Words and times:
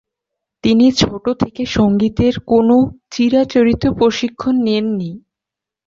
তিনি 0.63 0.85
ছোট 1.01 1.25
থেকে 1.41 1.63
সংগীতের 1.71 2.35
কোনও 2.47 2.77
চিরাচরিত 3.11 3.83
প্রশিক্ষণ 3.97 4.55
নেননি। 4.67 5.11